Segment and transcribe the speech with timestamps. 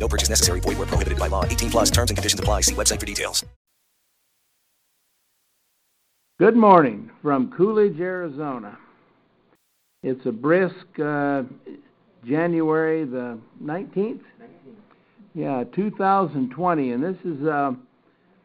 [0.00, 0.60] No purchase necessary.
[0.60, 1.44] Void where prohibited by law.
[1.44, 2.62] 18 plus terms and conditions apply.
[2.62, 3.44] See website for details.
[6.38, 8.78] Good morning from Coolidge, Arizona.
[10.02, 11.42] It's a brisk uh,
[12.26, 14.20] January the 19th.
[15.34, 17.72] Yeah, 2020, and this is uh,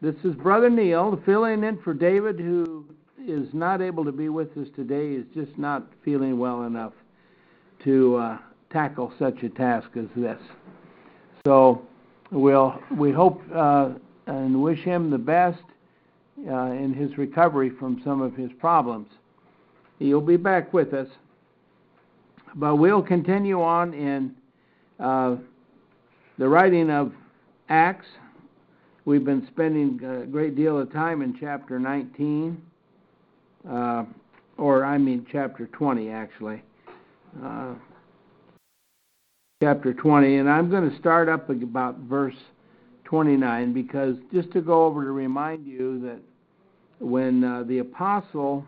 [0.02, 2.84] this is Brother Neil filling in for David, who
[3.26, 5.14] is not able to be with us today.
[5.14, 6.92] Is just not feeling well enough
[7.84, 8.38] to uh,
[8.70, 10.38] tackle such a task as this.
[11.46, 11.80] So
[12.32, 13.90] we'll we hope uh,
[14.26, 15.62] and wish him the best
[16.44, 19.06] uh, in his recovery from some of his problems.
[20.00, 21.06] He'll be back with us,
[22.56, 24.34] but we'll continue on in.
[24.98, 25.36] Uh,
[26.36, 27.12] the writing of
[27.68, 28.08] Acts,
[29.04, 32.60] we've been spending a great deal of time in chapter 19,
[33.70, 34.04] uh,
[34.58, 36.60] or I mean chapter 20 actually.
[39.62, 42.36] Chapter 20, and I'm going to start up about verse
[43.04, 46.18] 29 because just to go over to remind you that
[46.98, 48.66] when uh, the apostle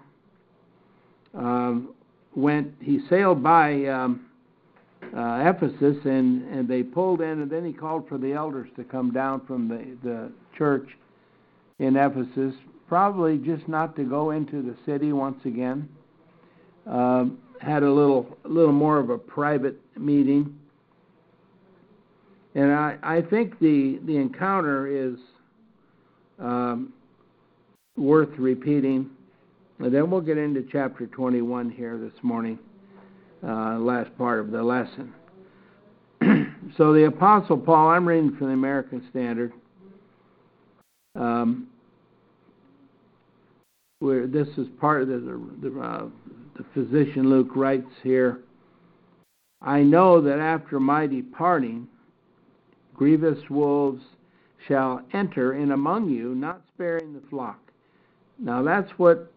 [1.34, 1.90] um,
[2.34, 3.84] went, he sailed by.
[3.84, 4.24] Um,
[5.14, 8.82] uh, Ephesus, and, and they pulled in, and then he called for the elders to
[8.82, 10.88] come down from the, the church
[11.78, 12.54] in Ephesus,
[12.88, 15.88] probably just not to go into the city once again.
[16.86, 20.58] Um, had a little, a little more of a private meeting,
[22.58, 25.16] and I, I think the the encounter is
[26.40, 26.92] um,
[27.96, 29.10] worth repeating.
[29.78, 32.58] And then we'll get into chapter 21 here this morning
[33.46, 35.12] uh, last part of the lesson.
[36.76, 39.52] so the Apostle Paul, I'm reading from the American Standard.
[41.14, 41.68] Um,
[44.00, 46.06] where this is part of the the, uh,
[46.56, 48.40] the physician Luke writes here.
[49.62, 51.86] I know that after my departing,
[52.98, 54.02] grievous wolves
[54.66, 57.60] shall enter in among you, not sparing the flock.
[58.38, 59.32] Now that's what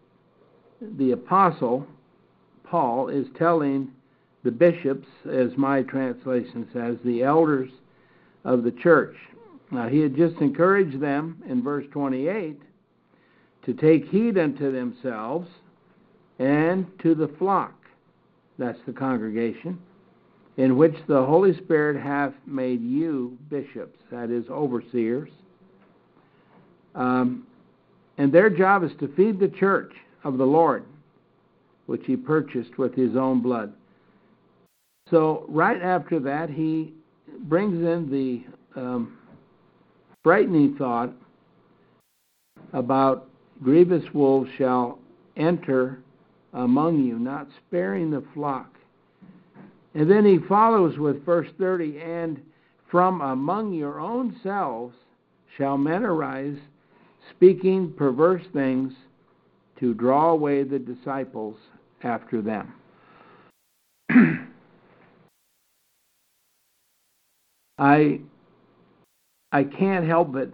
[0.81, 1.85] the apostle
[2.63, 3.91] Paul is telling
[4.43, 7.69] the bishops, as my translation says, the elders
[8.43, 9.15] of the church.
[9.69, 12.59] Now, he had just encouraged them in verse 28
[13.65, 15.47] to take heed unto themselves
[16.39, 17.75] and to the flock,
[18.57, 19.79] that's the congregation,
[20.57, 25.29] in which the Holy Spirit hath made you bishops, that is, overseers.
[26.93, 27.47] Um,
[28.17, 30.85] and their job is to feed the church of the Lord
[31.91, 33.73] which he purchased with his own blood.
[35.09, 36.93] So, right after that, he
[37.39, 39.17] brings in the um,
[40.23, 41.11] frightening thought
[42.71, 43.27] about
[43.61, 44.99] grievous wolves shall
[45.35, 45.99] enter
[46.53, 48.77] among you, not sparing the flock.
[49.93, 52.41] And then he follows with verse 30 and
[52.89, 54.95] from among your own selves
[55.57, 56.57] shall men arise,
[57.35, 58.93] speaking perverse things
[59.79, 61.55] to draw away the disciples
[62.03, 62.73] after them.
[67.77, 68.21] I
[69.53, 70.49] I can't help but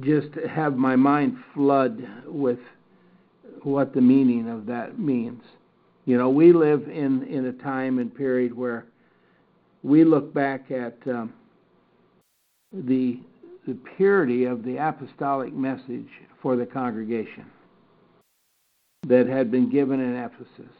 [0.00, 2.58] just have my mind flood with
[3.62, 5.42] what the meaning of that means.
[6.06, 8.86] You know, we live in in a time and period where
[9.82, 11.32] we look back at um,
[12.72, 13.18] the
[13.66, 16.08] the purity of the apostolic message
[16.40, 17.44] for the congregation
[19.08, 20.72] that had been given in Ephesus.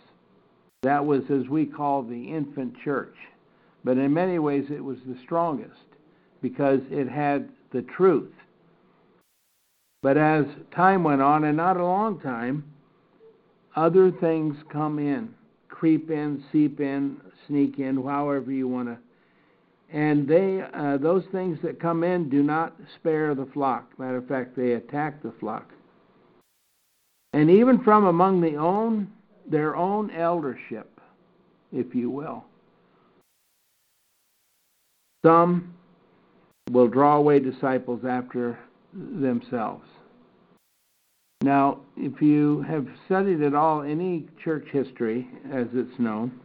[0.83, 3.15] That was, as we call, the infant church.
[3.83, 5.75] But in many ways, it was the strongest
[6.43, 8.33] because it had the truth.
[10.03, 12.65] But as time went on, and not a long time,
[13.77, 15.35] other things come in,
[15.69, 18.99] creep in, seep in, sneak in, however you want to.
[19.93, 23.97] And they, uh, those things that come in, do not spare the flock.
[23.99, 25.71] Matter of fact, they attack the flock
[27.37, 29.13] and even from among the own
[29.49, 31.01] their own eldership,
[31.71, 32.45] if you will.
[35.25, 35.75] Some
[36.71, 38.59] will draw away disciples after
[38.93, 39.85] themselves.
[41.47, 46.41] Now, if you have studied at all any church history, as it's known,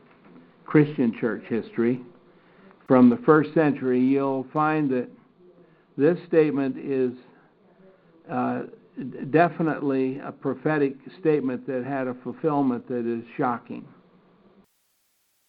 [0.63, 2.01] Christian church history,
[2.88, 5.07] from the first century, you'll find that
[5.98, 7.13] this statement is
[8.31, 8.62] uh,
[9.31, 13.83] definitely a prophetic statement that had a fulfillment that is shocking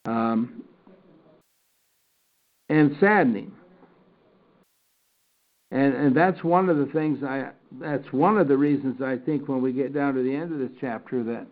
[0.07, 0.63] um,
[2.71, 3.53] and saddening.
[5.73, 7.49] And, and that's one of the things I
[7.81, 10.59] that's one of the reasons I think when we get down to the end of
[10.59, 11.47] this chapter that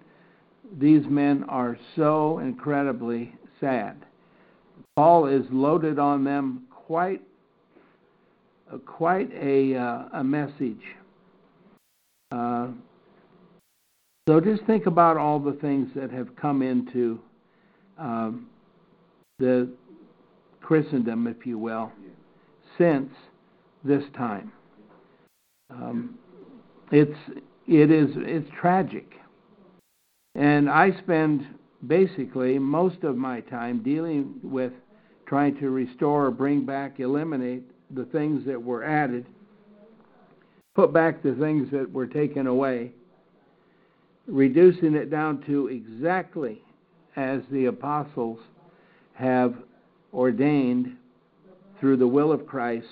[0.79, 3.97] these men are so incredibly sad.
[4.95, 7.23] Paul is loaded on them quite
[8.85, 10.83] quite a uh, a message.
[12.31, 12.69] Uh,
[14.29, 17.19] so just think about all the things that have come into
[17.99, 18.51] um,
[19.39, 19.71] the
[20.61, 21.91] Christendom, if you will,
[22.77, 23.11] since
[23.85, 24.53] this time.
[25.71, 26.19] Um,
[26.91, 27.19] it's
[27.67, 29.12] it is it's tragic,
[30.35, 31.47] and I spend
[31.87, 34.73] basically most of my time dealing with
[35.27, 37.62] trying to restore, bring back, eliminate
[37.93, 39.25] the things that were added,
[40.75, 42.93] put back the things that were taken away,
[44.26, 46.61] reducing it down to exactly
[47.17, 48.41] as the apostles
[49.15, 49.55] have
[50.12, 50.97] ordained
[51.79, 52.87] through the will of Christ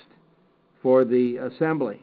[0.81, 2.01] for the assembly.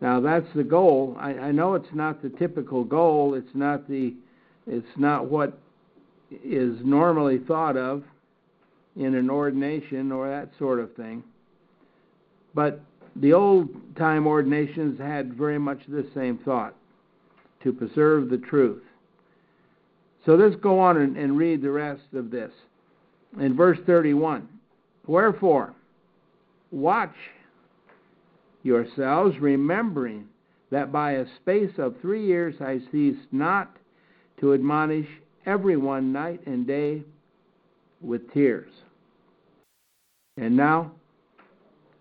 [0.00, 1.16] Now that's the goal.
[1.18, 3.34] I, I know it's not the typical goal.
[3.34, 4.14] It's not the
[4.66, 5.58] it's not what
[6.30, 8.02] is normally thought of
[8.96, 11.22] in an ordination or that sort of thing.
[12.54, 12.80] But
[13.14, 16.74] the old time ordinations had very much the same thought
[17.62, 18.82] to preserve the truth.
[20.24, 22.50] So let's go on and, and read the rest of this.
[23.40, 24.48] In verse 31
[25.06, 25.75] Wherefore,
[26.70, 27.14] watch
[28.62, 30.26] yourselves, remembering
[30.70, 33.76] that by a space of three years I ceased not
[34.40, 35.08] to admonish
[35.46, 37.02] everyone night and day
[38.00, 38.70] with tears.
[40.36, 40.92] And now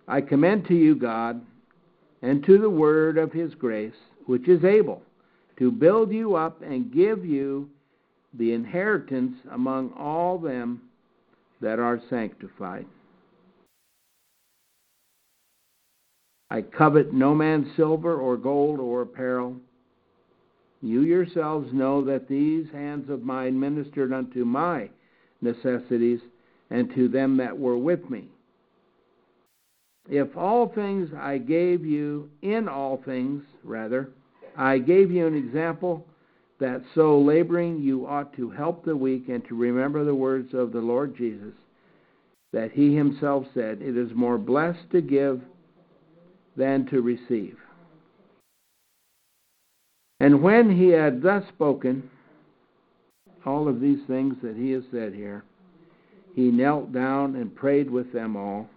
[0.08, 1.42] I commend to you God
[2.22, 3.94] and to the word of his grace,
[4.26, 5.02] which is able
[5.58, 7.70] to build you up and give you
[8.34, 10.82] the inheritance among all them
[11.62, 12.86] that are sanctified.
[16.56, 19.58] I covet no man's silver or gold or apparel.
[20.82, 24.90] You yourselves know that these hands of mine ministered unto my
[25.42, 26.22] necessities
[26.70, 28.30] and to them that were with me.
[30.08, 34.12] If all things I gave you, in all things, rather,
[34.56, 36.08] I gave you an example
[36.62, 40.72] that so laboring you ought to help the weak and to remember the words of
[40.72, 41.54] the Lord Jesus,
[42.54, 45.42] that he himself said, It is more blessed to give
[46.56, 47.58] than to receive.
[50.20, 52.10] And when he had thus spoken,
[53.46, 55.44] all of these things that he has said here,
[56.36, 58.70] he knelt down and prayed with them all.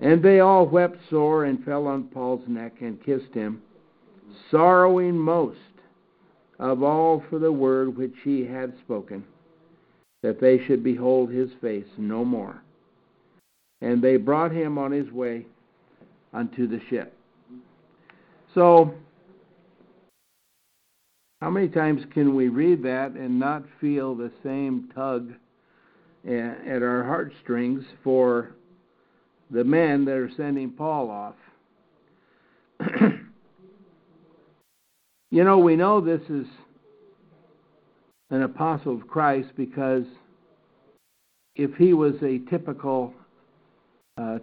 [0.00, 3.62] And they all wept sore and fell on Paul's neck and kissed him,
[4.50, 5.58] sorrowing most
[6.58, 9.24] of all for the word which he had spoken,
[10.22, 12.62] that they should behold his face no more.
[13.80, 15.46] And they brought him on his way
[16.34, 17.16] unto the ship.
[18.54, 18.94] So,
[21.40, 25.32] how many times can we read that and not feel the same tug
[26.26, 28.50] at our heartstrings for
[29.50, 31.34] the men that are sending Paul off?
[35.34, 36.46] You know, we know this is
[38.30, 40.04] an apostle of Christ because
[41.56, 43.12] if he was a typical
[44.16, 44.38] uh,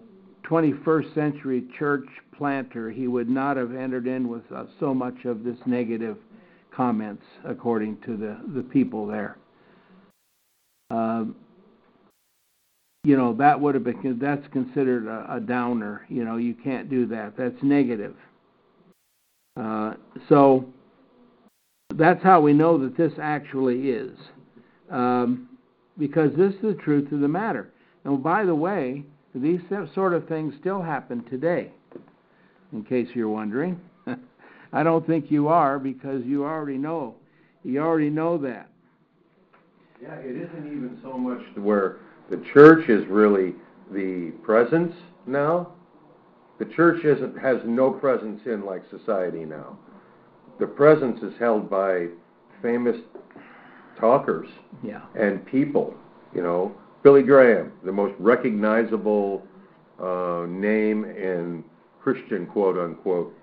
[0.52, 2.06] 21st century church
[2.38, 6.18] planter, he would not have entered in with uh, so much of this negative
[6.76, 9.38] comments, according to the, the people there.
[10.90, 11.36] Um,
[13.06, 16.06] you know, that would have been, that's considered a, a downer.
[16.10, 17.38] You know, you can't do that.
[17.38, 18.16] That's negative.
[19.60, 19.94] Uh,
[20.28, 20.66] so,
[21.96, 24.18] that's how we know that this actually is.
[24.90, 25.48] Um,
[25.98, 27.72] because this is the truth of the matter.
[28.04, 29.62] And by the way, these
[29.94, 31.72] sort of things still happen today,
[32.74, 33.80] in case you're wondering.
[34.74, 37.16] I don't think you are because you already know.
[37.64, 38.70] You already know that.
[40.02, 41.98] Yeah, it isn't even so much where
[42.30, 43.54] the church is really
[43.92, 44.94] the presence
[45.28, 45.74] now.
[46.60, 49.78] The church isn't, has no presence in like society now
[50.62, 52.06] the presence is held by
[52.62, 52.96] famous
[54.00, 54.48] talkers
[54.84, 55.02] yeah.
[55.20, 55.96] and people.
[56.34, 59.44] You know, Billy Graham, the most recognizable
[60.00, 61.64] uh, name in
[62.02, 63.34] Christian quote unquote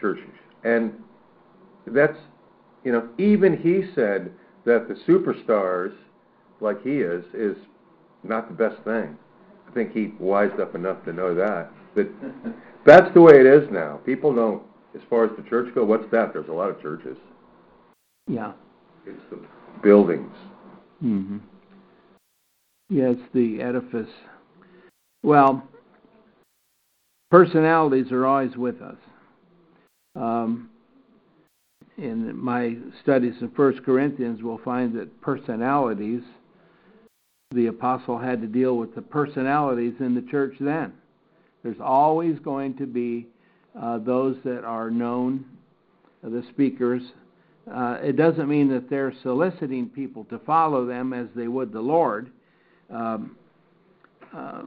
[0.00, 0.30] churches,
[0.64, 0.92] and
[1.86, 2.18] that's
[2.84, 4.32] you know even he said
[4.64, 5.94] that the superstars
[6.60, 7.56] like he is is
[8.22, 9.16] not the best thing.
[9.68, 11.70] I think he wised up enough to know that.
[11.94, 12.08] But
[12.86, 14.00] that's the way it is now.
[14.06, 14.62] People don't,
[14.94, 16.32] as far as the church go, what's that?
[16.32, 17.16] There's a lot of churches.
[18.26, 18.52] Yeah.
[19.06, 19.38] It's the
[19.82, 20.34] buildings.
[21.02, 21.38] Mm-hmm.
[22.96, 24.10] It's the edifice.
[25.24, 25.66] Well,
[27.28, 28.94] personalities are always with us.
[30.14, 30.70] Um,
[31.98, 36.22] in my studies in First Corinthians, we'll find that personalities,
[37.50, 40.92] the apostle had to deal with the personalities in the church then.
[41.64, 43.26] There's always going to be
[43.76, 45.44] uh, those that are known,
[46.24, 47.02] uh, the speakers.
[47.68, 51.80] Uh, it doesn't mean that they're soliciting people to follow them as they would the
[51.80, 52.30] Lord.
[52.90, 53.36] Um,
[54.34, 54.62] uh,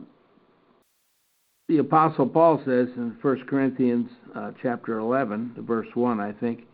[1.68, 6.66] the apostle Paul says in 1 Corinthians uh, chapter 11, verse 1, I think,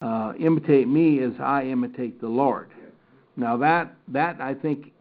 [0.00, 2.70] uh, imitate me as I imitate the Lord.
[3.36, 4.92] Now that that I think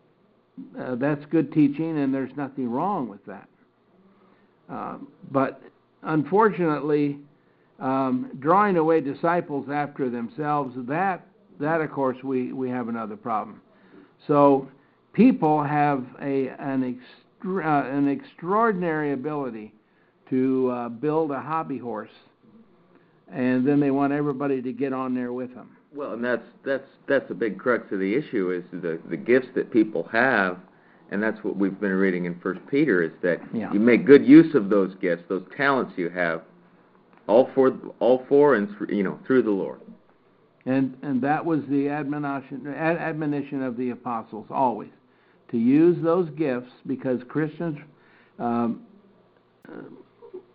[0.79, 3.47] uh, that's good teaching, and there's nothing wrong with that.
[4.69, 4.97] Uh,
[5.31, 5.61] but
[6.03, 7.19] unfortunately,
[7.79, 11.25] um, drawing away disciples after themselves that
[11.59, 13.61] that of course we we have another problem.
[14.27, 14.69] So
[15.13, 16.99] people have a an
[17.37, 19.73] extra, uh, an extraordinary ability
[20.29, 22.09] to uh, build a hobby horse
[23.31, 25.69] and then they want everybody to get on there with them.
[25.93, 29.47] Well, and that's that's that's a big crux of the issue is the the gifts
[29.55, 30.57] that people have,
[31.11, 33.71] and that's what we've been reading in First Peter is that yeah.
[33.73, 36.43] you make good use of those gifts, those talents you have,
[37.27, 39.81] all for all for and through, you know through the Lord.
[40.65, 44.91] And and that was the admonition admonition of the apostles always
[45.51, 47.77] to use those gifts because Christians.
[48.39, 48.81] Um,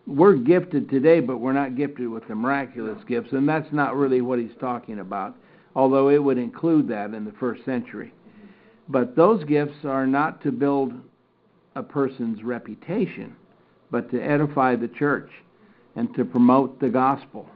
[0.06, 4.20] we're gifted today, but we're not gifted with the miraculous gifts, and that's not really
[4.20, 5.34] what he's talking about,
[5.74, 8.12] although it would include that in the first century.
[8.88, 10.92] But those gifts are not to build
[11.74, 13.34] a person's reputation,
[13.90, 15.28] but to edify the church
[15.96, 17.48] and to promote the gospel.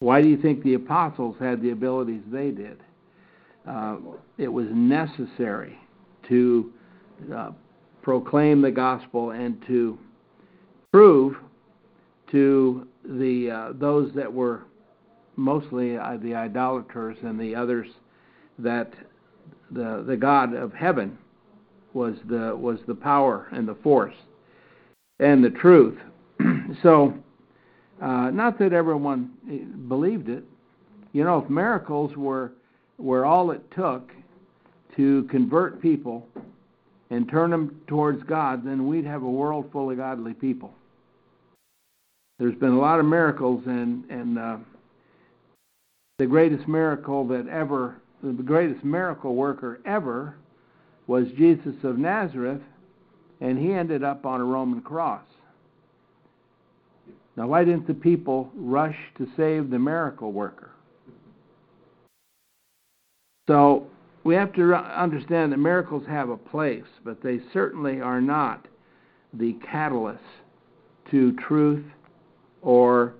[0.00, 2.78] Why do you think the apostles had the abilities they did?
[3.68, 3.98] Uh,
[4.38, 5.78] it was necessary
[6.28, 6.72] to
[7.34, 7.50] uh,
[8.02, 9.98] proclaim the gospel and to
[10.92, 11.36] prove
[12.30, 14.62] to the uh, those that were
[15.36, 17.88] mostly uh, the idolaters and the others
[18.58, 18.92] that
[19.70, 21.16] the the God of heaven
[21.92, 24.14] was the was the power and the force
[25.18, 25.98] and the truth.
[26.82, 27.14] so,
[28.02, 29.30] uh, not that everyone
[29.88, 30.44] believed it.
[31.12, 32.52] You know, if miracles were
[32.98, 34.12] were all it took
[34.96, 36.26] to convert people
[37.10, 40.72] and turn them towards God, then we'd have a world full of godly people
[42.40, 44.56] there's been a lot of miracles, and and uh,
[46.18, 50.36] the greatest miracle that ever, the greatest miracle worker ever,
[51.06, 52.62] was Jesus of Nazareth,
[53.42, 55.22] and he ended up on a Roman cross.
[57.36, 60.70] Now, why didn't the people rush to save the miracle worker?
[63.48, 63.86] So
[64.24, 68.66] we have to understand that miracles have a place, but they certainly are not
[69.32, 70.22] the catalyst
[71.10, 71.84] to truth
[72.62, 73.14] or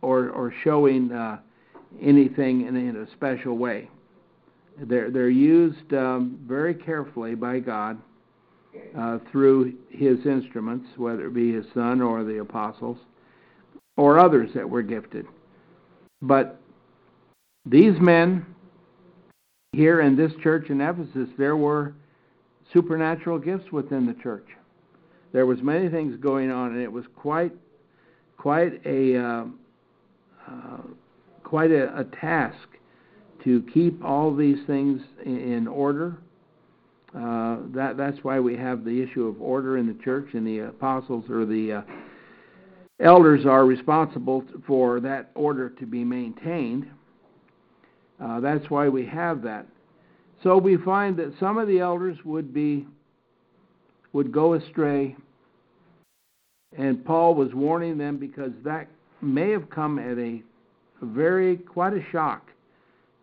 [0.00, 1.38] or or showing uh,
[2.00, 3.90] anything in, in, a special way.
[4.78, 7.98] They're they're used um, very carefully by God
[8.98, 12.98] uh, through His instruments, whether it be His Son or the apostles
[13.96, 15.26] or others that were gifted.
[16.22, 16.60] But
[17.66, 18.44] these men
[19.74, 21.94] here in this church in Ephesus, there were
[22.72, 24.46] supernatural gifts within the church.
[25.32, 27.52] There was many things going on, and it was quite
[28.36, 29.44] quite a uh,
[30.48, 30.78] uh,
[31.42, 32.68] quite a, a, task
[33.42, 36.18] to keep all these things in, order.
[37.16, 40.60] Uh, that that's why we have the issue of order in the church, and the
[40.60, 41.82] apostles or the uh,
[43.00, 46.86] elders are responsible for that order to be maintained.
[48.24, 49.66] Uh, that's why we have that.
[50.42, 52.86] So we find that some of the elders would be
[54.12, 55.16] would go astray
[56.76, 58.88] and Paul was warning them because that
[59.22, 60.42] may have come at a
[61.02, 62.50] very, quite a shock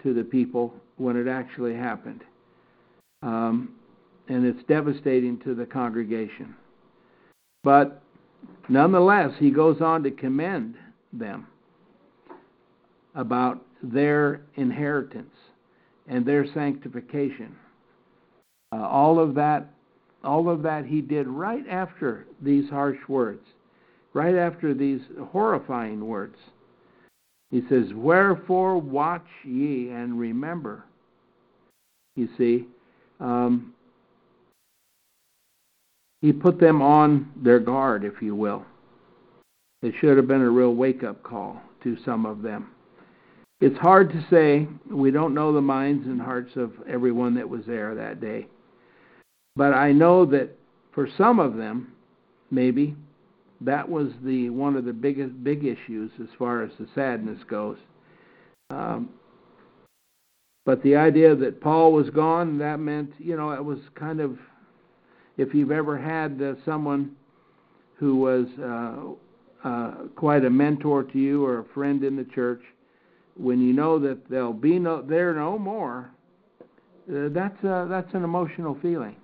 [0.04, 2.24] to the people when it actually happened.
[3.24, 3.74] Um,
[4.30, 6.56] and it's devastating to the congregation.
[7.64, 8.02] But
[8.70, 10.76] nonetheless, he goes on to commend
[11.12, 11.48] them
[13.16, 15.34] about their inheritance
[16.08, 17.56] and their sanctification.
[18.74, 19.68] Uh, all of that
[20.24, 23.42] all of that he did right after these harsh words,
[24.14, 26.36] right after these horrifying words.
[27.50, 30.84] He says, Wherefore watch ye and remember.
[32.16, 32.68] You see,
[33.20, 33.74] um,
[36.22, 38.66] he put them on their guard, if you will.
[39.82, 42.70] It should have been a real wake up call to some of them.
[43.62, 44.68] It's hard to say.
[44.90, 48.48] We don't know the minds and hearts of everyone that was there that day.
[49.56, 50.50] But I know that
[50.94, 51.94] for some of them,
[52.50, 52.96] maybe,
[53.62, 57.78] that was the one of the biggest big issues as far as the sadness goes.
[58.72, 59.10] Um,
[60.66, 64.40] but the idea that Paul was gone, that meant, you know, it was kind of,
[65.38, 67.12] if you've ever had uh, someone
[67.96, 72.62] who was uh, uh, quite a mentor to you or a friend in the church,
[73.36, 76.12] when you know that they'll be no, there no more,
[77.10, 79.16] uh, that's uh, that's an emotional feeling,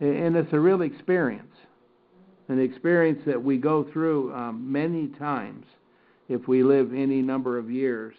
[0.00, 1.54] and it's a real experience,
[2.48, 5.64] an experience that we go through um, many times
[6.28, 8.14] if we live any number of years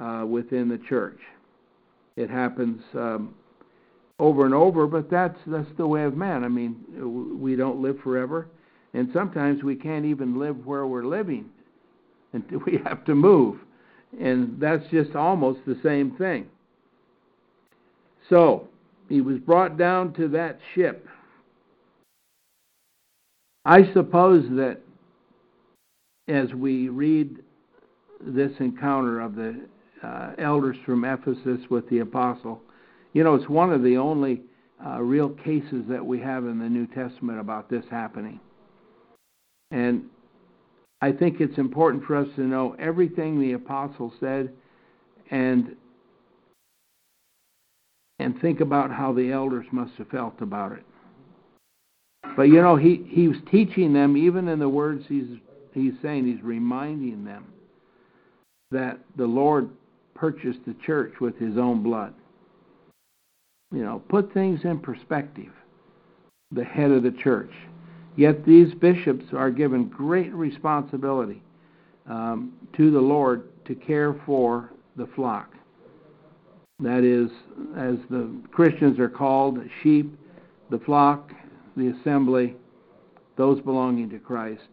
[0.00, 1.18] uh, within the church.
[2.16, 3.34] It happens um,
[4.18, 6.44] over and over, but that's that's the way of man.
[6.44, 8.48] I mean, we don't live forever,
[8.94, 11.46] and sometimes we can't even live where we're living,
[12.32, 13.58] and we have to move
[14.20, 16.46] and that's just almost the same thing.
[18.28, 18.68] So,
[19.08, 21.06] he was brought down to that ship.
[23.64, 24.80] I suppose that
[26.28, 27.36] as we read
[28.20, 29.60] this encounter of the
[30.02, 32.60] uh, elders from Ephesus with the apostle,
[33.12, 34.42] you know, it's one of the only
[34.84, 38.40] uh, real cases that we have in the New Testament about this happening.
[39.70, 40.04] And
[41.02, 44.52] I think it's important for us to know everything the apostle said
[45.30, 45.74] and
[48.20, 50.84] and think about how the elders must have felt about it.
[52.36, 55.26] But you know, he, he was teaching them, even in the words he's
[55.74, 57.46] he's saying, he's reminding them
[58.70, 59.70] that the Lord
[60.14, 62.14] purchased the church with his own blood.
[63.72, 65.52] You know, put things in perspective.
[66.52, 67.50] The head of the church.
[68.16, 71.42] Yet these bishops are given great responsibility
[72.06, 75.54] um, to the Lord to care for the flock.
[76.80, 77.30] That is,
[77.76, 80.18] as the Christians are called, sheep,
[80.70, 81.32] the flock,
[81.76, 82.56] the assembly,
[83.36, 84.68] those belonging to Christ.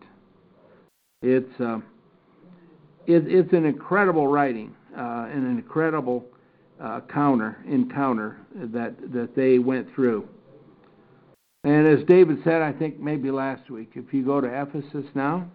[1.21, 1.79] It's uh,
[3.05, 6.25] it, it's an incredible writing, uh, an incredible
[6.81, 10.27] uh, counter encounter that that they went through.
[11.63, 15.49] And as David said, I think maybe last week, if you go to Ephesus now,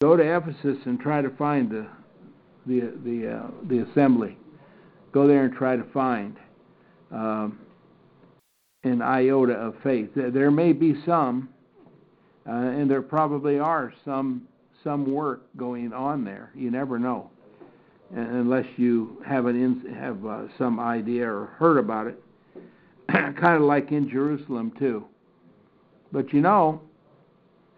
[0.00, 1.86] go to Ephesus and try to find the
[2.66, 4.38] the the uh, the assembly.
[5.12, 6.36] Go there and try to find
[7.12, 7.58] um,
[8.84, 10.10] an iota of faith.
[10.14, 11.50] There may be some,
[12.48, 14.48] uh, and there probably are some
[14.82, 16.52] some work going on there.
[16.54, 17.30] You never know,
[18.14, 22.23] unless you have an have uh, some idea or heard about it.
[23.12, 25.04] kind of like in Jerusalem too.
[26.12, 26.80] But you know,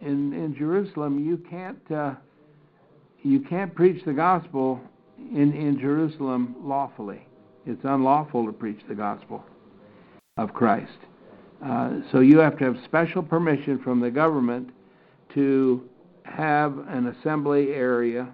[0.00, 2.14] in in Jerusalem you can't uh,
[3.22, 4.80] you can't preach the gospel
[5.18, 7.26] in in Jerusalem lawfully.
[7.66, 9.44] It's unlawful to preach the gospel
[10.36, 10.98] of Christ.
[11.64, 14.70] Uh, so you have to have special permission from the government
[15.34, 15.88] to
[16.24, 18.28] have an assembly area.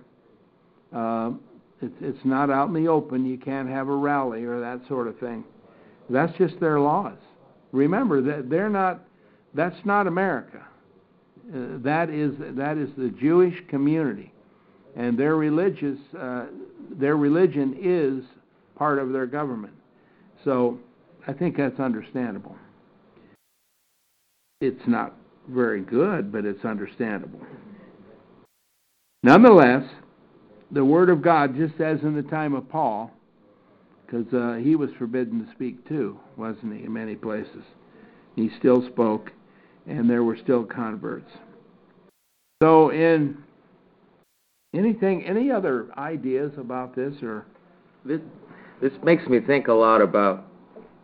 [0.95, 1.33] Uh,
[1.81, 3.25] it's, it's not out in the open.
[3.25, 5.45] You can't have a rally or that sort of thing.
[6.11, 7.19] That's just their laws.
[7.73, 9.01] Remember that they're not.
[9.55, 10.63] That's not America.
[11.49, 14.33] Uh, that is that is the Jewish community,
[14.97, 16.47] and their religious uh,
[16.91, 18.25] their religion is
[18.77, 19.75] part of their government.
[20.45, 20.79] So
[21.27, 22.57] I think that's understandable.
[24.61, 25.15] It's not
[25.49, 27.41] very good, but it's understandable.
[29.23, 29.85] Nonetheless,
[30.71, 33.11] the Word of God, just as in the time of Paul,
[34.13, 37.65] because uh, he was forbidden to speak too, wasn't he, in many places?
[38.37, 39.31] He still spoke,
[39.87, 41.31] and there were still converts.
[42.63, 43.39] So, in
[44.75, 47.47] anything, any other ideas about this, or
[48.05, 48.21] this
[48.81, 50.45] this makes me think a lot about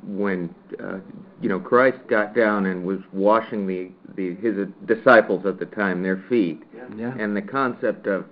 [0.03, 0.99] when uh,
[1.41, 6.03] you know Christ got down and was washing the, the his disciples at the time
[6.03, 6.63] their feet,
[6.97, 7.15] yeah.
[7.19, 8.25] and the concept of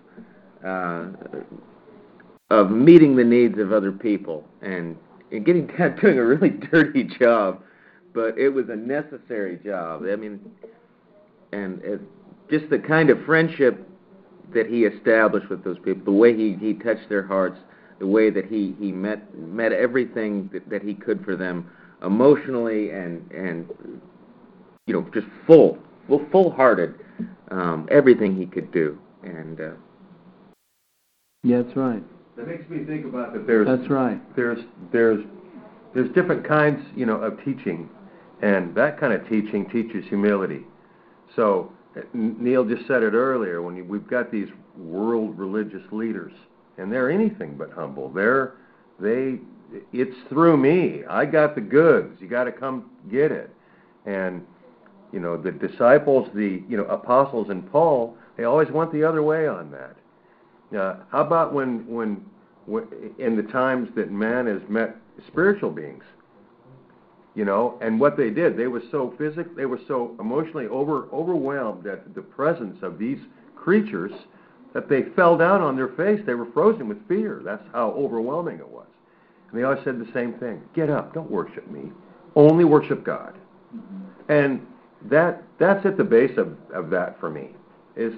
[0.66, 1.06] uh,
[2.50, 4.96] of meeting the needs of other people and,
[5.32, 5.66] and getting
[6.00, 7.62] doing a really dirty job,
[8.14, 10.04] but it was a necessary job.
[10.10, 10.40] I mean,
[11.52, 12.00] and it,
[12.50, 13.88] just the kind of friendship
[14.54, 17.58] that he established with those people, the way he, he touched their hearts,
[17.98, 21.70] the way that he, he met met everything that, that he could for them
[22.02, 23.68] emotionally and and
[24.86, 26.94] you know just full full full hearted
[27.50, 29.70] um, everything he could do and uh,
[31.42, 32.02] yeah that's right
[32.36, 34.20] that makes me think about that there's That's right.
[34.36, 34.60] There's
[34.92, 35.24] there's
[35.94, 37.88] there's different kinds, you know, of teaching.
[38.42, 40.60] And that kind of teaching teaches humility.
[41.34, 41.72] So
[42.12, 43.62] Neil just said it earlier.
[43.62, 46.32] When you, we've got these world religious leaders,
[46.76, 48.10] and they're anything but humble.
[48.10, 48.54] They're
[49.00, 49.38] they.
[49.92, 51.04] It's through me.
[51.08, 52.20] I got the goods.
[52.20, 53.50] You got to come get it.
[54.04, 54.46] And
[55.12, 58.16] you know the disciples, the you know apostles, and Paul.
[58.36, 59.96] They always went the other way on that.
[60.76, 62.24] Uh, how about when, when
[62.66, 62.86] when
[63.18, 66.04] in the times that man has met spiritual beings?
[67.34, 71.06] you know and what they did they were so physical they were so emotionally over
[71.12, 73.18] overwhelmed at the presence of these
[73.54, 74.12] creatures
[74.76, 76.20] that they fell down on their face.
[76.26, 77.40] They were frozen with fear.
[77.42, 78.86] That's how overwhelming it was.
[79.50, 80.60] And they always said the same thing.
[80.74, 81.14] Get up.
[81.14, 81.90] Don't worship me.
[82.34, 83.38] Only worship god.
[83.74, 84.32] Mm-hmm.
[84.32, 84.66] and
[85.10, 87.48] that that's at the base of of that for me
[87.96, 88.12] is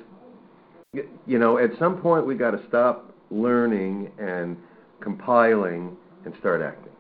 [0.92, 4.57] you know at some point we got to stop learning and
[5.01, 6.92] compiling and start acting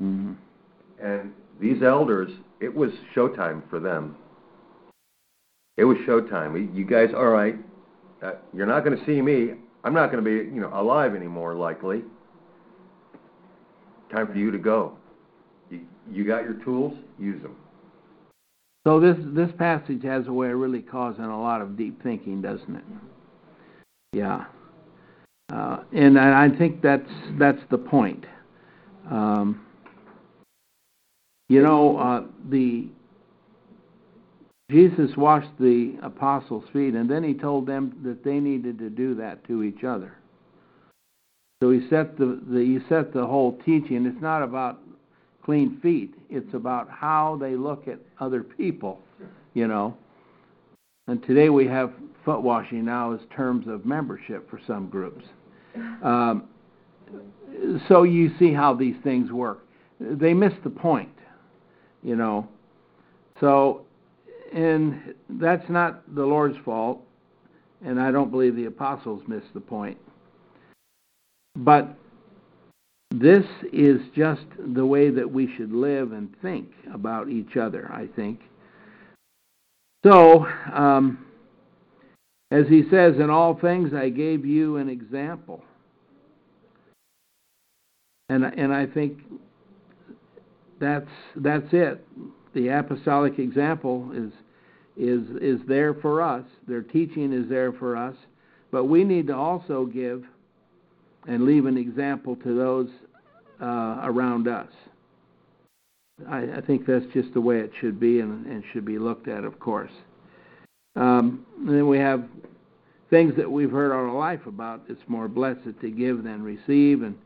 [0.00, 0.32] mm-hmm.
[1.00, 2.30] and these elders,
[2.60, 4.16] it was showtime for them.
[5.76, 6.74] It was showtime.
[6.74, 7.56] You guys, all right,
[8.22, 9.54] uh, you're not going to see me.
[9.82, 12.02] I'm not going to be, you know, alive anymore, likely.
[14.10, 14.96] Time for you to go.
[15.70, 15.80] You,
[16.10, 17.56] you got your tools, use them.
[18.86, 22.42] So this this passage has a way of really causing a lot of deep thinking,
[22.42, 22.84] doesn't it?
[24.14, 24.44] Yeah,
[25.52, 28.24] uh, and I think that's that's the point.
[29.10, 29.66] Um,
[31.48, 32.86] you know, uh, the
[34.70, 39.14] Jesus washed the apostles' feet, and then he told them that they needed to do
[39.16, 40.16] that to each other.
[41.60, 44.06] So he set the, the he set the whole teaching.
[44.06, 44.78] It's not about
[45.44, 46.14] clean feet.
[46.30, 49.00] It's about how they look at other people.
[49.54, 49.96] You know.
[51.06, 51.92] And today we have
[52.24, 55.24] foot washing now as terms of membership for some groups.
[56.02, 56.44] Um,
[57.88, 59.66] so you see how these things work.
[60.00, 61.10] They miss the point
[62.04, 62.46] you know.
[63.40, 63.86] So,
[64.52, 67.00] and that's not the Lord's fault,
[67.84, 69.98] and I don't believe the apostles missed the point.
[71.56, 71.96] But
[73.10, 78.06] this is just the way that we should live and think about each other, I
[78.14, 78.40] think.
[80.04, 81.23] So, um,
[82.54, 85.64] as he says, in all things I gave you an example.
[88.28, 89.18] And, and I think
[90.80, 92.06] that's that's it.
[92.54, 94.32] The apostolic example is
[94.96, 96.44] is is there for us.
[96.68, 98.14] Their teaching is there for us,
[98.70, 100.22] but we need to also give
[101.26, 102.88] and leave an example to those
[103.60, 104.70] uh, around us.
[106.28, 109.26] I, I, think that's just the way it should be and, and should be looked
[109.26, 109.90] at, of course.
[110.96, 112.24] Um, and then we have
[113.10, 114.82] things that we've heard our life about.
[114.88, 117.16] It's more blessed to give than receive, and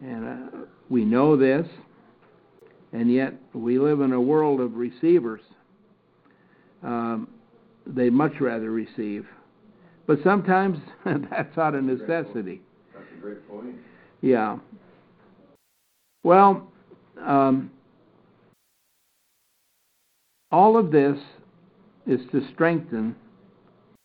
[0.00, 0.56] and uh,
[0.88, 1.66] we know this
[2.92, 5.40] and yet we live in a world of receivers.
[6.82, 7.28] Um,
[7.86, 9.26] they much rather receive,
[10.06, 12.60] but sometimes that's out of necessity.
[12.94, 13.76] That's a great point.
[14.20, 14.58] Yeah.
[16.22, 16.70] Well,
[17.20, 17.70] um,
[20.50, 21.18] all of this
[22.06, 23.14] is to strengthen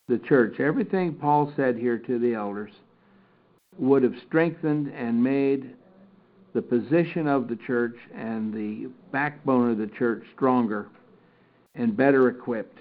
[0.08, 0.60] the church.
[0.60, 2.72] Everything Paul said here to the elders
[3.78, 5.76] would have strengthened and made
[6.54, 10.88] the position of the church and the backbone of the church stronger
[11.76, 12.80] and better equipped.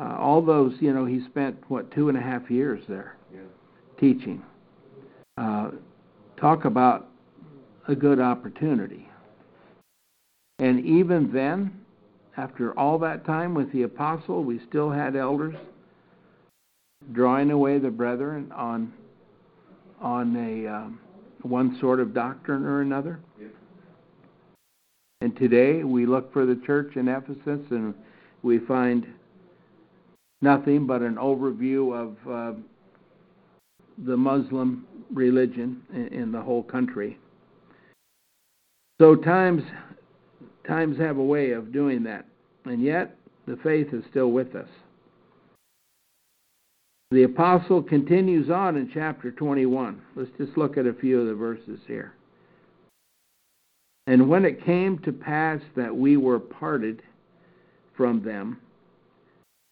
[0.00, 3.40] Uh, all those, you know, he spent, what, two and a half years there yeah.
[3.98, 4.42] teaching.
[5.36, 5.70] Uh,
[6.36, 7.08] talk about
[7.88, 9.08] a good opportunity.
[10.60, 11.80] And even then,
[12.38, 15.56] after all that time with the apostle, we still had elders
[17.12, 18.92] drawing away the brethren on
[20.00, 21.00] on a um,
[21.42, 23.18] one sort of doctrine or another.
[25.20, 27.92] And today we look for the church in Ephesus and
[28.42, 29.04] we find
[30.40, 32.58] nothing but an overview of uh,
[34.06, 37.18] the Muslim religion in, in the whole country.
[39.00, 39.64] So times
[40.68, 42.26] times have a way of doing that,
[42.64, 44.68] and yet the faith is still with us.
[47.10, 50.00] The apostle continues on in chapter 21.
[50.14, 52.12] Let's just look at a few of the verses here.
[54.06, 57.02] And when it came to pass that we were parted
[57.96, 58.58] from them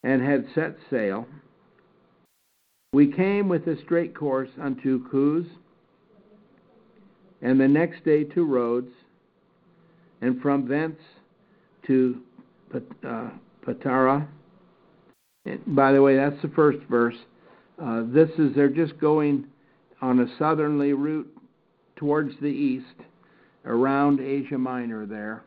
[0.02, 1.26] and had set sail,
[2.92, 5.46] we came with a straight course unto Coos,
[7.42, 8.92] and the next day to Rhodes,
[10.20, 10.98] and from thence
[11.86, 12.20] to
[13.04, 13.30] uh,
[13.64, 14.26] Patara
[15.66, 17.16] by the way, that's the first verse.
[17.80, 19.46] Uh, this is they're just going
[20.00, 21.30] on a southerly route
[21.96, 22.94] towards the east,
[23.64, 25.44] around Asia Minor there,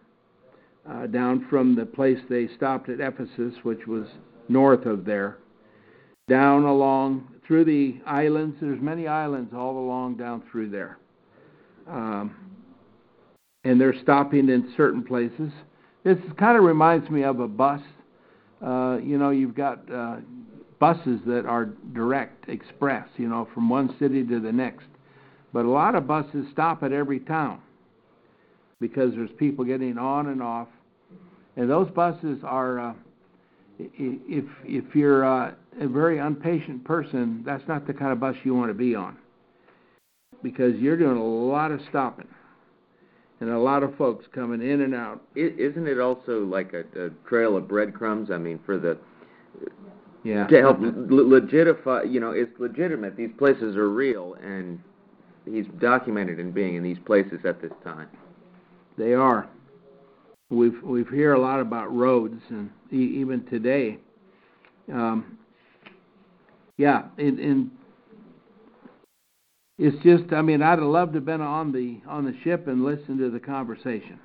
[0.89, 4.07] uh, down from the place they stopped at Ephesus, which was
[4.47, 5.37] north of there,
[6.27, 8.57] down along through the islands.
[8.61, 10.97] There's many islands all along down through there.
[13.69, 15.51] And they're stopping in certain places.
[16.03, 17.79] This kind of reminds me of a bus.
[18.65, 20.15] Uh, you know, you've got uh,
[20.79, 24.87] buses that are direct express, you know, from one city to the next.
[25.53, 27.61] But a lot of buses stop at every town
[28.79, 30.67] because there's people getting on and off.
[31.55, 32.93] And those buses are, uh,
[33.77, 38.55] if if you're uh, a very impatient person, that's not the kind of bus you
[38.55, 39.15] want to be on
[40.41, 42.27] because you're doing a lot of stopping
[43.39, 45.21] and a lot of folks coming in and out.
[45.35, 48.31] Isn't it also like a, a trail of breadcrumbs?
[48.31, 48.97] I mean, for the
[50.23, 53.15] yeah to help legitify, you know, it's legitimate.
[53.15, 54.79] These places are real, and
[55.45, 58.07] he's documented in being in these places at this time.
[58.97, 59.47] They are.
[60.49, 63.97] We've we've hear a lot about Rhodes, and even today.
[64.91, 65.37] Um,
[66.77, 67.71] yeah, in, in
[69.79, 72.67] it's just I mean I'd have loved to have been on the on the ship
[72.67, 74.19] and listened to the conversation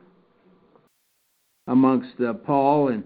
[1.69, 3.05] amongst uh, Paul and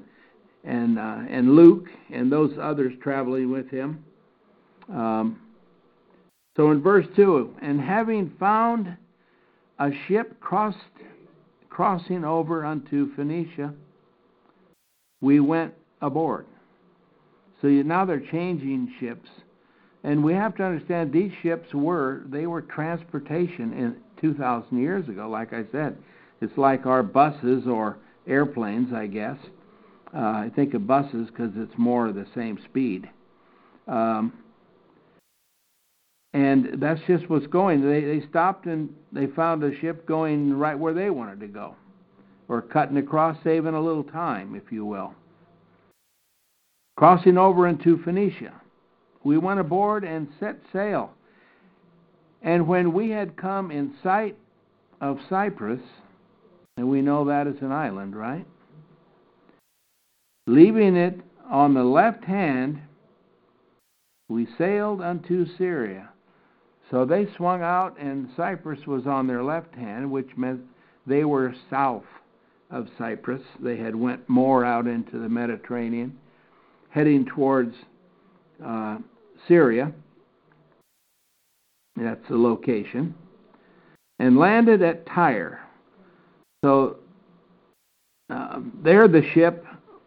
[0.64, 4.02] and uh, and Luke and those others traveling with him.
[4.88, 5.40] Um,
[6.56, 8.96] so in verse two, and having found
[9.78, 10.78] a ship crossed
[11.68, 13.74] crossing over unto Phoenicia,
[15.20, 16.46] we went aboard.
[17.60, 19.28] So you, now they're changing ships
[20.04, 25.28] and we have to understand these ships were they were transportation in 2,000 years ago.
[25.28, 25.96] Like I said,
[26.40, 29.36] it's like our buses or airplanes, I guess.
[30.14, 33.08] Uh, I think of buses because it's more the same speed.
[33.86, 34.32] Um,
[36.32, 37.80] and that's just what's going.
[37.80, 41.74] They they stopped and they found a ship going right where they wanted to go,
[42.48, 45.14] or cutting across, saving a little time, if you will.
[46.96, 48.52] Crossing over into Phoenicia
[49.28, 51.10] we went aboard and set sail.
[52.40, 54.38] And when we had come in sight
[55.02, 55.82] of Cyprus,
[56.78, 58.46] and we know that is an island, right?
[60.46, 62.80] Leaving it on the left hand,
[64.30, 66.08] we sailed unto Syria.
[66.90, 70.62] So they swung out, and Cyprus was on their left hand, which meant
[71.06, 72.06] they were south
[72.70, 73.42] of Cyprus.
[73.60, 76.16] They had went more out into the Mediterranean,
[76.88, 77.74] heading towards
[78.64, 78.98] uh,
[79.46, 79.92] Syria.
[81.96, 83.14] That's the location.
[84.18, 85.60] And landed at Tyre.
[86.64, 86.96] So
[88.30, 89.64] uh, there the ship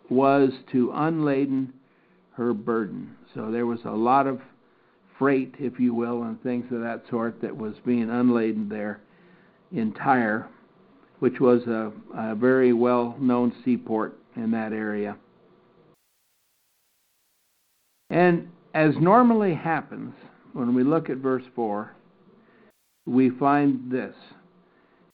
[0.09, 1.73] was to unladen
[2.33, 3.15] her burden.
[3.33, 4.41] So there was a lot of
[5.17, 9.01] freight, if you will, and things of that sort that was being unladen there
[9.71, 10.49] in Tyre,
[11.19, 15.15] which was a, a very well known seaport in that area.
[18.09, 20.13] And as normally happens
[20.53, 21.93] when we look at verse 4,
[23.05, 24.15] we find this.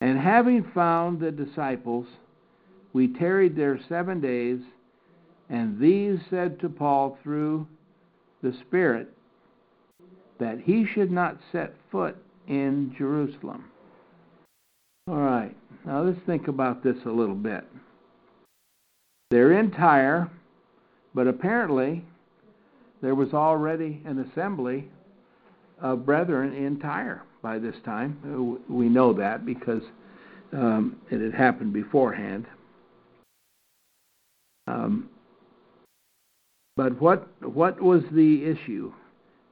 [0.00, 2.06] And having found the disciples,
[2.92, 4.60] we tarried there seven days,
[5.48, 7.66] and these said to Paul through
[8.42, 9.08] the Spirit
[10.38, 12.16] that he should not set foot
[12.46, 13.64] in Jerusalem.
[15.08, 17.64] All right, now let's think about this a little bit.
[19.30, 20.30] They're in Tyre,
[21.14, 22.04] but apparently
[23.00, 24.88] there was already an assembly
[25.80, 28.58] of brethren in Tyre by this time.
[28.68, 29.82] We know that because
[30.52, 32.46] um, it had happened beforehand.
[34.66, 35.08] Um,
[36.76, 38.92] but what what was the issue?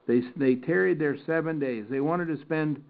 [0.07, 1.85] They they tarried there seven days.
[1.89, 2.81] They wanted to spend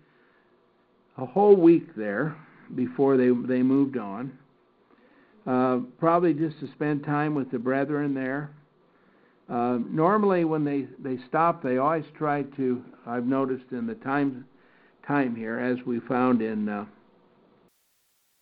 [1.17, 2.35] a whole week there
[2.75, 4.31] before they they moved on.
[5.45, 8.51] Uh, probably just to spend time with the brethren there.
[9.49, 12.83] Uh, normally, when they, they stop, they always try to.
[13.05, 14.45] I've noticed in the time
[15.07, 16.85] time here, as we found in uh,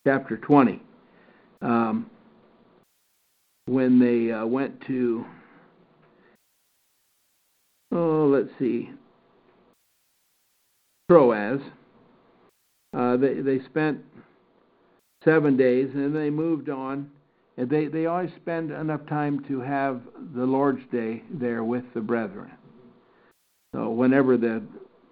[0.04, 0.82] chapter 20,
[1.62, 2.10] um,
[3.66, 5.24] when they uh, went to.
[7.92, 8.90] Oh, let's see.
[11.08, 11.60] Troas.
[12.96, 14.00] Uh, they they spent
[15.24, 17.10] seven days, and they moved on
[17.56, 20.02] they, they always spend enough time to have
[20.34, 22.50] the Lord's Day there with the brethren.
[23.74, 24.62] So whenever the,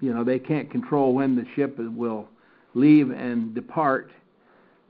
[0.01, 2.29] you know, they can't control when the ship will
[2.75, 4.11] leave and depart,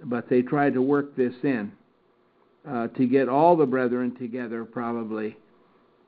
[0.04, 1.72] but they try to work this in
[2.68, 5.36] uh, to get all the brethren together, probably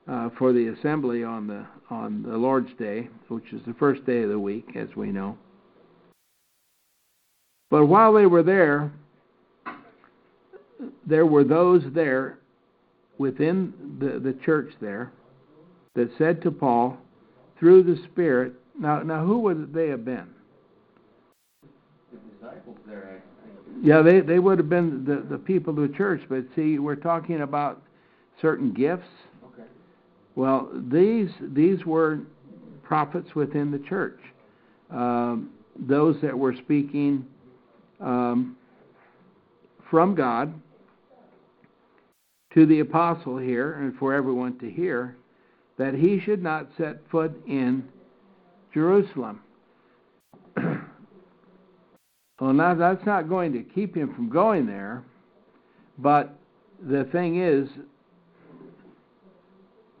[0.07, 4.23] uh, for the assembly on the on the Lord's Day, which is the first day
[4.23, 5.37] of the week, as we know.
[7.69, 8.91] But while they were there,
[11.05, 12.39] there were those there
[13.17, 15.11] within the, the church there
[15.95, 16.97] that said to Paul,
[17.59, 20.27] through the Spirit, now, now who would they have been?
[22.11, 23.23] The disciples there.
[23.81, 26.95] Yeah, they, they would have been the, the people of the church, but see, we're
[26.95, 27.81] talking about
[28.41, 29.07] certain gifts.
[29.53, 29.67] Okay.
[30.35, 32.19] Well, these these were
[32.83, 34.19] prophets within the church,
[34.91, 37.25] um, those that were speaking
[37.99, 38.55] um,
[39.89, 40.53] from God
[42.53, 45.17] to the apostle here, and for everyone to hear,
[45.77, 47.83] that he should not set foot in
[48.73, 49.41] Jerusalem.
[50.55, 55.03] well, now that's not going to keep him from going there,
[55.97, 56.37] but
[56.87, 57.67] the thing is,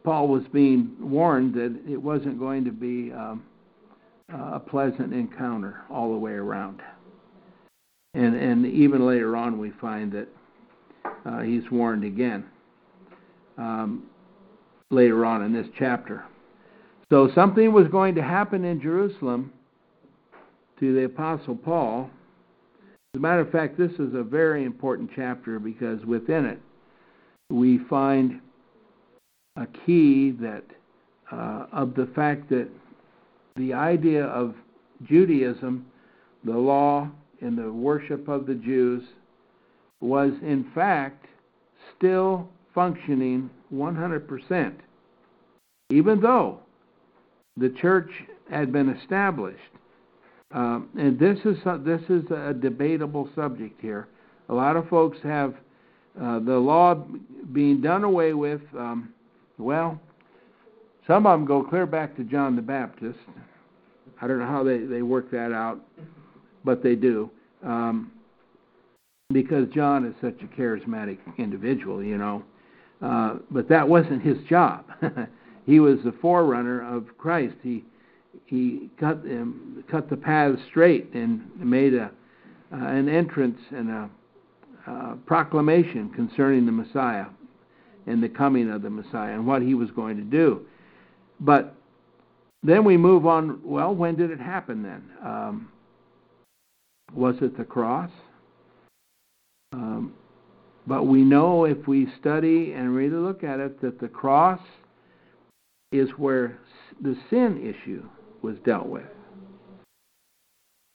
[0.03, 3.43] Paul was being warned that it wasn't going to be um,
[4.33, 6.81] a pleasant encounter all the way around.
[8.13, 10.27] And and even later on, we find that
[11.25, 12.45] uh, he's warned again
[13.57, 14.03] um,
[14.91, 16.25] later on in this chapter.
[17.09, 19.51] So something was going to happen in Jerusalem
[20.79, 22.09] to the Apostle Paul.
[23.13, 26.59] As a matter of fact, this is a very important chapter because within it
[27.49, 28.41] we find
[29.55, 30.63] a key that
[31.31, 32.67] uh, of the fact that
[33.55, 34.55] the idea of
[35.03, 35.85] Judaism,
[36.43, 37.09] the law,
[37.41, 39.03] and the worship of the Jews
[39.99, 41.25] was in fact
[41.97, 44.73] still functioning 100%,
[45.89, 46.59] even though
[47.57, 48.09] the church
[48.49, 49.59] had been established.
[50.51, 54.07] Um, and this is this is a debatable subject here.
[54.49, 55.55] A lot of folks have
[56.21, 56.95] uh, the law
[57.51, 58.61] being done away with.
[58.77, 59.13] Um,
[59.57, 59.99] well,
[61.05, 63.19] some of them go clear back to John the Baptist.
[64.21, 65.79] I don't know how they, they work that out,
[66.63, 67.29] but they do.
[67.63, 68.11] Um,
[69.33, 72.43] because John is such a charismatic individual, you know.
[73.01, 74.85] Uh, but that wasn't his job.
[75.65, 77.55] he was the forerunner of Christ.
[77.61, 77.83] He
[78.45, 82.05] he cut um, cut the path straight and made a
[82.71, 84.09] uh, an entrance and a
[84.87, 87.25] uh, proclamation concerning the Messiah
[88.05, 90.65] and the coming of the Messiah and what he was going to do.
[91.41, 91.75] But
[92.63, 93.59] then we move on.
[93.63, 95.03] Well, when did it happen then?
[95.21, 95.71] Um,
[97.13, 98.09] was it the cross?
[99.73, 100.13] Um,
[100.85, 104.61] but we know if we study and really look at it that the cross
[105.91, 106.59] is where
[107.01, 108.03] the sin issue
[108.41, 109.05] was dealt with.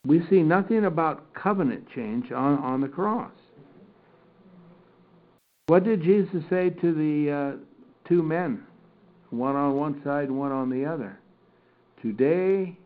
[0.05, 3.31] We see nothing about covenant change on, on the cross.
[5.67, 8.63] What did Jesus say to the uh, two men,
[9.29, 11.17] one on one side, one on the other?
[12.01, 12.77] Today,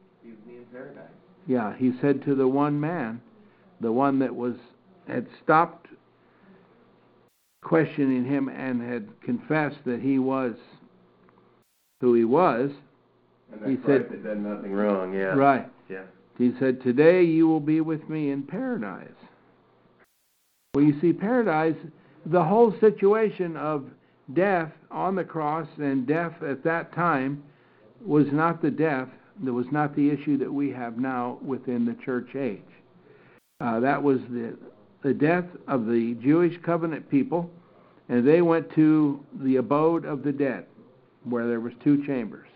[1.48, 3.20] yeah, he said to the one man,
[3.82, 4.56] the one that was
[5.08, 5.88] had stopped
[7.64, 10.54] questioning him and had confessed that he was
[12.02, 12.72] who he was.
[13.52, 15.14] And he said, had done nothing wrong.
[15.14, 15.36] Yeah.
[15.36, 15.68] Right.
[15.90, 16.04] Yeah.
[16.38, 19.08] He said, "Today you will be with me in paradise."
[20.74, 21.76] Well, you see, paradise,
[22.26, 23.86] the whole situation of
[24.34, 27.42] death on the cross and death at that time
[28.06, 29.08] was not the death.
[29.44, 32.62] That was not the issue that we have now within the church age.
[33.60, 34.58] Uh, that was the
[35.04, 37.50] the death of the Jewish covenant people,
[38.10, 40.66] and they went to the abode of the dead,
[41.24, 42.48] where there was two chambers.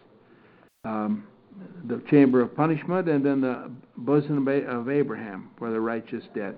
[0.84, 1.28] Um,
[1.88, 6.56] the chamber of punishment and then the bosom of Abraham, where the righteous dead.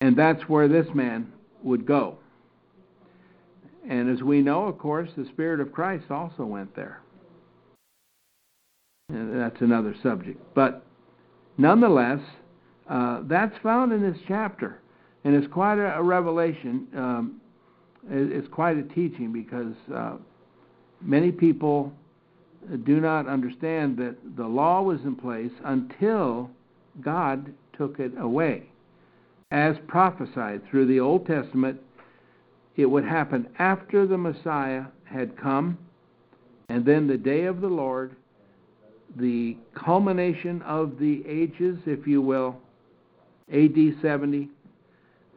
[0.00, 2.18] And that's where this man would go.
[3.88, 7.00] And as we know, of course, the Spirit of Christ also went there.
[9.08, 10.38] And that's another subject.
[10.54, 10.84] But
[11.56, 12.20] nonetheless,
[12.88, 14.80] uh, that's found in this chapter,
[15.24, 16.86] and it's quite a, a revelation.
[16.96, 17.40] Um,
[18.10, 20.16] it, it's quite a teaching because uh,
[21.00, 21.92] many people
[22.84, 26.50] do not understand that the law was in place until
[27.00, 28.64] God took it away.
[29.50, 31.80] As prophesied through the Old Testament,
[32.76, 35.78] it would happen after the Messiah had come,
[36.68, 38.14] and then the day of the Lord,
[39.16, 42.56] the culmination of the ages, if you will,
[43.52, 44.48] AD 70,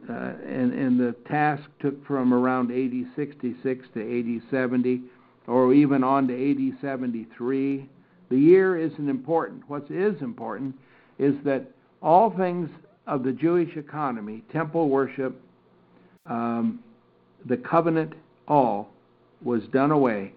[0.08, 5.02] uh, and, and the task took from around AD 66 to AD 70,
[5.46, 7.88] or even on to AD 73.
[8.30, 9.62] The year isn't important.
[9.68, 10.74] What is important
[11.18, 11.70] is that
[12.02, 12.68] all things
[13.06, 15.40] of the Jewish economy, temple worship,
[16.26, 16.80] um,
[17.46, 18.14] the covenant,
[18.48, 18.88] all
[19.42, 20.32] was done away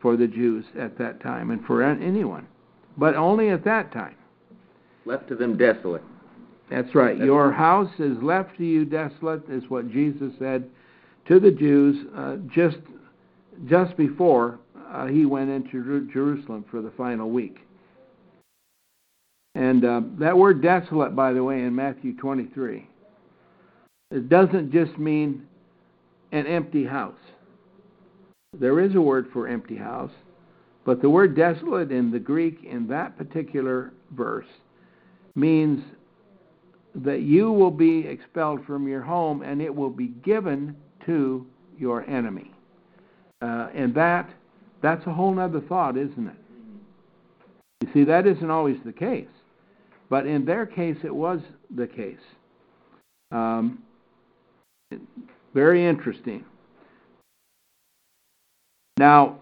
[0.00, 2.46] for the Jews at that time and for anyone,
[2.96, 4.14] but only at that time.
[5.06, 6.02] Left to them desolate.
[6.70, 7.16] That's right.
[7.18, 10.68] Your house is left to you desolate, is what Jesus said
[11.28, 12.78] to the Jews uh, just
[13.68, 14.58] just before
[14.92, 17.58] uh, he went into Jerusalem for the final week.
[19.54, 22.88] And uh, that word desolate, by the way, in Matthew 23,
[24.10, 25.46] it doesn't just mean
[26.32, 27.14] an empty house.
[28.58, 30.10] There is a word for empty house,
[30.84, 34.46] but the word desolate in the Greek in that particular verse
[35.36, 35.82] means
[36.94, 40.76] that you will be expelled from your home and it will be given
[41.06, 41.46] to
[41.78, 42.50] your enemy.
[43.42, 44.30] Uh, and that
[44.80, 46.36] that's a whole other thought, isn't it?
[47.80, 49.28] You see, that isn't always the case.
[50.10, 51.40] But in their case, it was
[51.74, 52.18] the case.
[53.32, 53.82] Um,
[55.54, 56.44] very interesting.
[58.98, 59.38] Now,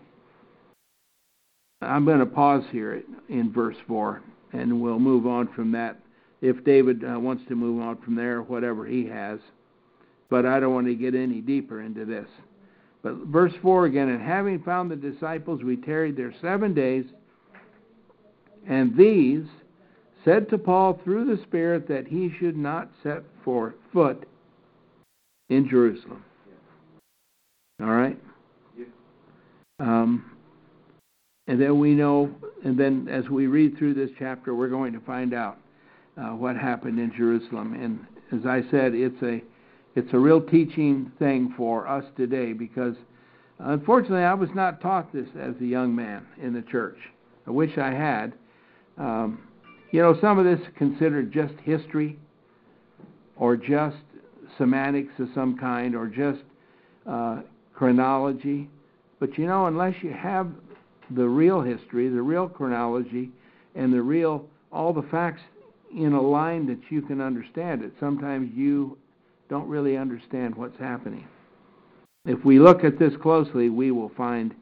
[1.81, 4.23] I'm going to pause here in verse 4,
[4.53, 5.99] and we'll move on from that.
[6.43, 9.39] If David uh, wants to move on from there, whatever he has.
[10.29, 12.29] But I don't want to get any deeper into this.
[13.03, 17.05] But verse 4 again, and having found the disciples, we tarried there seven days,
[18.69, 19.45] and these
[20.25, 24.29] said to Paul through the Spirit that he should not set foot
[25.49, 26.25] in Jerusalem.
[27.81, 28.19] All right?
[29.81, 30.31] Um,
[31.49, 32.33] and then we know,
[32.65, 35.59] and then as we read through this chapter, we're going to find out
[36.17, 37.75] uh, what happened in Jerusalem.
[37.75, 38.07] And
[38.39, 39.43] as I said, it's a
[39.95, 42.95] it's a real teaching thing for us today because
[43.59, 46.97] unfortunately I was not taught this as a young man in the church.
[47.47, 48.33] I wish I had.
[48.97, 49.47] Um,
[49.91, 52.19] you know, some of this is considered just history
[53.37, 53.99] or just
[54.57, 56.41] semantics of some kind or just
[57.07, 57.41] uh,
[57.75, 58.71] chronology.
[59.21, 60.51] But you know, unless you have
[61.11, 63.31] the real history, the real chronology,
[63.75, 65.43] and the real all the facts
[65.97, 68.97] in a line that you can understand it, sometimes you
[69.49, 71.27] don't really understand what's happening.
[72.25, 74.55] If we look at this closely, we will find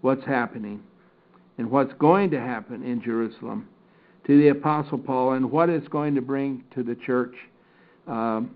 [0.00, 0.82] what's happening
[1.56, 3.68] and what's going to happen in Jerusalem
[4.26, 7.34] to the Apostle Paul and what it's going to bring to the church
[8.06, 8.50] um,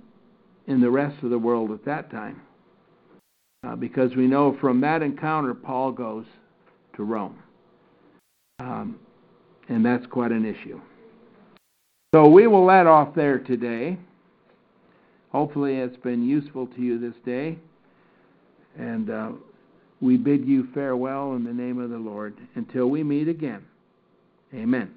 [0.67, 2.43] in the rest of the world at that time.
[3.65, 6.27] Uh, because we know from that encounter, Paul goes
[6.97, 7.39] to Rome.
[8.59, 8.99] Um,
[9.69, 10.81] and that's quite an issue.
[12.15, 13.97] So we will let off there today.
[15.31, 17.57] Hopefully, it's been useful to you this day.
[18.79, 19.31] And uh,
[20.03, 23.65] we bid you farewell in the name of the Lord until we meet again.
[24.53, 24.95] Amen.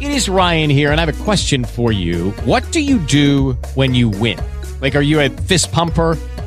[0.00, 2.32] It is Ryan here, and I have a question for you.
[2.44, 4.40] What do you do when you win?
[4.80, 6.16] Like, are you a fist pumper?